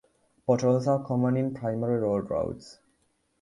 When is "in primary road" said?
1.37-2.27